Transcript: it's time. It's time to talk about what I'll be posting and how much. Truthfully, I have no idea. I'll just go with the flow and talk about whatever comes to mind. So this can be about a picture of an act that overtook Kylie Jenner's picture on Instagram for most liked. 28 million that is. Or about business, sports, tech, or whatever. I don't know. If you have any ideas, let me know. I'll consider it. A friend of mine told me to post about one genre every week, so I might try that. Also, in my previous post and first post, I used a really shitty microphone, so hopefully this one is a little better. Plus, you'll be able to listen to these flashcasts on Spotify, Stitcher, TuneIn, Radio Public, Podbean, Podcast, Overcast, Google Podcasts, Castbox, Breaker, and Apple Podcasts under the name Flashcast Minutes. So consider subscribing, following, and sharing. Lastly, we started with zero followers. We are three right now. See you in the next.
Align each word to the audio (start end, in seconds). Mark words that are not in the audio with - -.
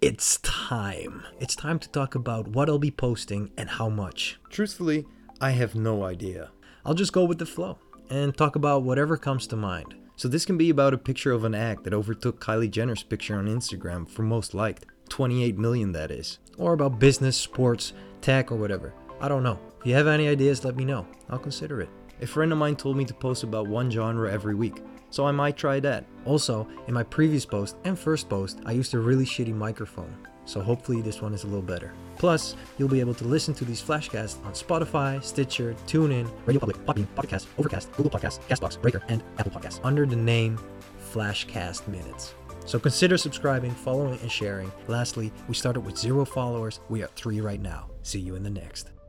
it's 0.00 0.38
time. 0.38 1.24
It's 1.40 1.56
time 1.56 1.80
to 1.80 1.88
talk 1.88 2.14
about 2.14 2.46
what 2.46 2.68
I'll 2.68 2.78
be 2.78 2.90
posting 2.90 3.50
and 3.56 3.68
how 3.68 3.88
much. 3.88 4.38
Truthfully, 4.48 5.04
I 5.40 5.50
have 5.50 5.74
no 5.74 6.04
idea. 6.04 6.50
I'll 6.84 6.94
just 6.94 7.12
go 7.12 7.24
with 7.24 7.38
the 7.38 7.46
flow 7.46 7.78
and 8.08 8.36
talk 8.36 8.54
about 8.54 8.84
whatever 8.84 9.16
comes 9.16 9.48
to 9.48 9.56
mind. 9.56 9.96
So 10.14 10.28
this 10.28 10.44
can 10.44 10.56
be 10.56 10.70
about 10.70 10.94
a 10.94 10.98
picture 10.98 11.32
of 11.32 11.42
an 11.42 11.54
act 11.54 11.82
that 11.82 11.94
overtook 11.94 12.40
Kylie 12.40 12.70
Jenner's 12.70 13.02
picture 13.02 13.36
on 13.36 13.46
Instagram 13.46 14.08
for 14.08 14.22
most 14.22 14.54
liked. 14.54 14.86
28 15.08 15.58
million 15.58 15.90
that 15.92 16.12
is. 16.12 16.38
Or 16.58 16.74
about 16.74 17.00
business, 17.00 17.36
sports, 17.36 17.92
tech, 18.20 18.52
or 18.52 18.56
whatever. 18.56 18.94
I 19.20 19.28
don't 19.28 19.42
know. 19.42 19.58
If 19.80 19.86
you 19.86 19.94
have 19.94 20.06
any 20.06 20.28
ideas, 20.28 20.64
let 20.64 20.76
me 20.76 20.84
know. 20.84 21.06
I'll 21.28 21.38
consider 21.38 21.80
it. 21.80 21.88
A 22.20 22.26
friend 22.26 22.52
of 22.52 22.58
mine 22.58 22.76
told 22.76 22.96
me 22.96 23.04
to 23.04 23.14
post 23.14 23.42
about 23.42 23.68
one 23.68 23.90
genre 23.90 24.30
every 24.32 24.54
week, 24.54 24.82
so 25.10 25.26
I 25.26 25.32
might 25.32 25.56
try 25.56 25.80
that. 25.80 26.04
Also, 26.24 26.66
in 26.86 26.94
my 26.94 27.02
previous 27.02 27.44
post 27.46 27.76
and 27.84 27.98
first 27.98 28.28
post, 28.28 28.60
I 28.66 28.72
used 28.72 28.94
a 28.94 28.98
really 28.98 29.24
shitty 29.24 29.54
microphone, 29.54 30.14
so 30.44 30.60
hopefully 30.60 31.00
this 31.00 31.22
one 31.22 31.32
is 31.32 31.44
a 31.44 31.46
little 31.46 31.62
better. 31.62 31.92
Plus, 32.16 32.56
you'll 32.76 32.88
be 32.88 33.00
able 33.00 33.14
to 33.14 33.24
listen 33.24 33.54
to 33.54 33.64
these 33.64 33.80
flashcasts 33.80 34.44
on 34.44 34.52
Spotify, 34.52 35.22
Stitcher, 35.22 35.74
TuneIn, 35.86 36.28
Radio 36.44 36.58
Public, 36.58 36.78
Podbean, 36.78 37.06
Podcast, 37.14 37.46
Overcast, 37.56 37.92
Google 37.92 38.10
Podcasts, 38.10 38.40
Castbox, 38.48 38.80
Breaker, 38.80 39.02
and 39.08 39.22
Apple 39.38 39.52
Podcasts 39.52 39.80
under 39.84 40.04
the 40.06 40.16
name 40.16 40.58
Flashcast 41.12 41.86
Minutes. 41.86 42.34
So 42.66 42.78
consider 42.78 43.16
subscribing, 43.16 43.70
following, 43.70 44.18
and 44.20 44.30
sharing. 44.30 44.70
Lastly, 44.88 45.32
we 45.46 45.54
started 45.54 45.80
with 45.80 45.96
zero 45.96 46.24
followers. 46.24 46.80
We 46.88 47.02
are 47.02 47.08
three 47.14 47.40
right 47.40 47.60
now. 47.60 47.88
See 48.02 48.18
you 48.20 48.34
in 48.34 48.42
the 48.42 48.50
next. 48.50 48.90